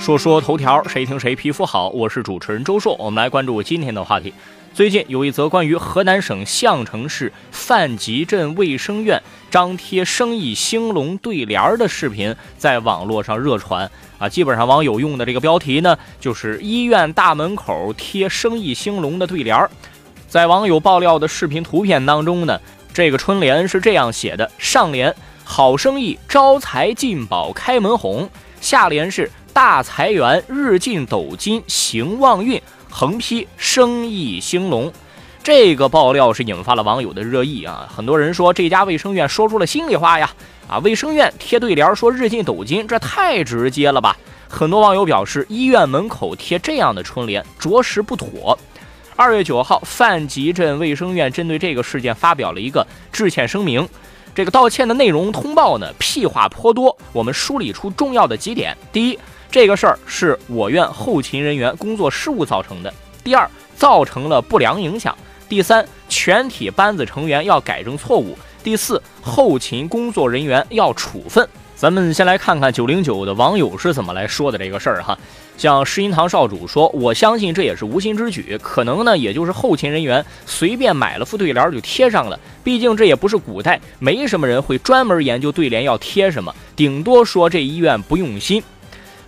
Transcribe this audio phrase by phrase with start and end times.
[0.00, 1.90] 说说头条，谁听谁皮肤好。
[1.90, 4.32] 我是主持人周硕，我们来关注今天的话题。
[4.72, 14.26] 最近有一则关于河南省项城市范集镇卫生院张贴生意兴隆对联儿的视频在网络上热传啊。
[14.26, 19.70] 基本上网友用的这个标题呢，就是医院大门口贴生意兴隆的对联儿。
[20.26, 22.58] 在网友爆料的视频图片当中呢，
[22.94, 25.14] 这个春联是这样写的：上联
[25.44, 28.26] 好生意招财进宝开门红，
[28.62, 29.30] 下联是。
[29.52, 34.92] 大财源，日进斗金，行旺运，横批生意兴隆。
[35.42, 37.90] 这个爆料是引发了网友的热议啊！
[37.94, 40.30] 很多人说这家卫生院说出了心里话呀！
[40.68, 44.16] 啊，卫生院贴对联说日进斗金，这太直接了吧？
[44.48, 48.56] 很多网友表示，医院门口贴这样的春联着实不妥。
[49.16, 53.88] 二月九号，范集镇卫生院针对这个事件发表了一个致歉声明。
[54.32, 56.96] 这个道歉的内容通报呢，屁话颇多。
[57.12, 59.18] 我们梳理出重要的几点：第一，
[59.50, 62.94] 这个事儿是我院后勤人员工作失误造成的。
[63.24, 65.16] 第二，造成了不良影响。
[65.48, 68.38] 第三，全体班子成员要改正错误。
[68.62, 71.46] 第四，后勤工作人员要处分。
[71.74, 75.18] 咱们先来看看九零九的网友是怎么来说的这个事儿哈。
[75.56, 82.38] 像石银堂少主说，我相信这也是无心之举，可能呢也就是后勤人员随便买了副对联就贴上了。
[82.62, 88.62] 毕竟这也不是古代，没什么人会专门研究对联要贴什么，顶多说这医院不用心。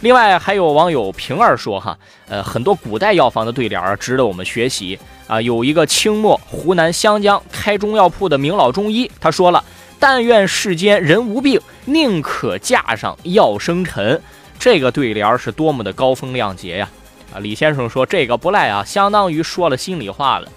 [0.03, 1.97] 另外还有网友平儿说哈，
[2.29, 5.41] 呃，很多古代药方的对联儿值得我们学习啊。
[5.41, 9.63] 有一个清末湖南湘江开中药铺的名老中医，他说了
[10.01, 14.21] ：“但愿世间人无病，宁可架上药生尘。”
[14.59, 16.91] 这个对联儿是多么的高风亮节呀！
[17.33, 20.49] 啊，李先生说这个不赖啊，相当于说了心里话了。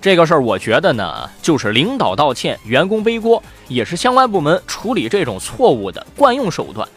[0.00, 6.88] 这个事儿我觉得呢，就是领导道歉，员工背锅，也是相关部门处理这种错误的惯用手段。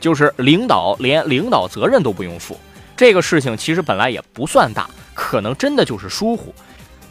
[0.00, 2.58] 就是领导连领导责任都不用负，
[2.96, 6.54] 这个事情其实本来也不算大，可能真的就是疏忽。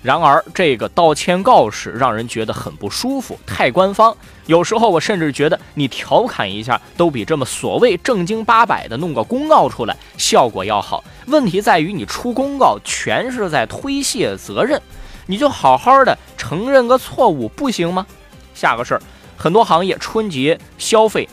[0.01, 4.15] 然而这个道歉告示让人觉得很不舒服，太官方。
[4.45, 11.03] 有时候我甚至觉得你调侃一下，都比这么所谓正经八百的弄个公告出来效果要好。
[11.27, 14.81] 问题在于你出公告全是在推卸责任，
[15.27, 18.07] 你就好好的承认个错误不行吗？
[18.55, 19.01] 下个事儿，
[19.35, 21.27] 很多行业春节消费。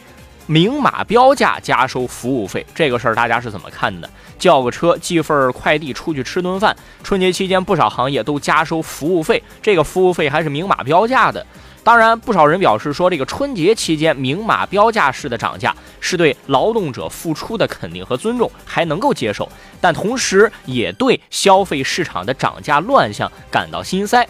[0.46, 4.08] 明码标价加收服务费，这个事儿大家是怎么看的？
[4.38, 11.44] 叫个车寄份快递出去吃顿饭，春节期间不少行业都加收服务费，这个服务费还是明码标价的。
[11.82, 19.48] 当然，不少人表示说，这个春节期间明码标价式的涨价是对劳动者付出的肯定和尊重，还能够接受，
[19.80, 24.26] 但同时也对消费市场的涨价乱象感到心塞。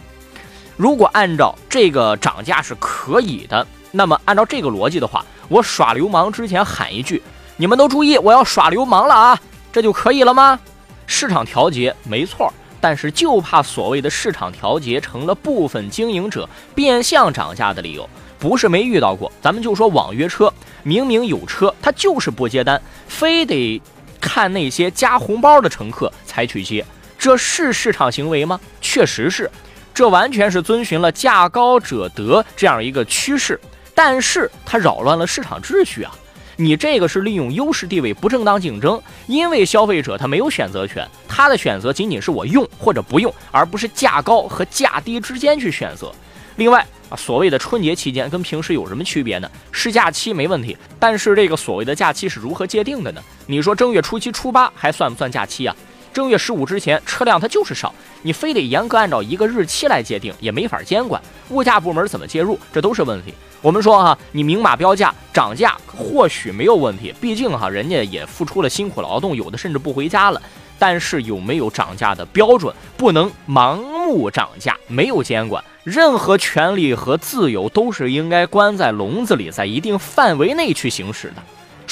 [0.76, 7.22] 如果按照这个涨价是可以的，那么按照这个逻辑的话， 我耍流氓之前喊一句
[7.56, 9.40] ：“你们都注意，我要耍流氓了啊！”
[9.72, 10.58] 这就可以了吗？
[11.06, 18.08] 市场调节没错，但是就怕所谓的市场调节成了部分经营者变相涨价的理由。
[18.38, 20.52] 不是没遇到过，咱们就说网约车，
[20.82, 23.80] 明明有车，他就是不接单，非得
[24.20, 26.84] 看那些加红包的乘客才去接，
[27.18, 28.60] 这是市场行为吗？
[28.80, 29.50] 确实是，
[29.94, 33.58] 这完全是遵循了价高者得这样一个趋势。
[33.96, 36.12] 但是它扰乱了市场秩序啊！
[36.58, 46.12] 你这个是利用优势地位不正当竞争，因为消费者他没有选择权，他的选择仅仅是我用或者不用，而不是价高和价低之间去选择。
[46.56, 49.50] 另外啊，所谓的春节期间跟平时有什么区别呢？
[49.72, 53.22] 是假期没问题，但是这个所谓的假期是如何界定的呢？
[53.46, 55.76] 你说正月初七、初八还算不算假期啊？
[56.16, 61.20] 正月十五之前车辆它就是少，你非得严格按照一个日期来界定，也没法监管。
[61.50, 63.34] 物价部门怎么介入，这都是问题。
[63.60, 70.40] 我们说哈，你明码标价涨价或许没有问题，毕竟哈人家也付出了辛苦劳动，有的甚至不回家了。
[70.78, 72.74] 但是有没有涨价的标准？
[72.96, 81.42] 不能盲目涨价，没有监管，任何权利和自由都是应该关在笼子里，在一定范围内去行使的。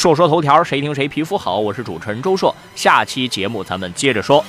[0.05, 1.59] 说说头条，谁听谁皮肤好。
[1.59, 4.45] 我是主持人周硕，下期节目咱们接着说。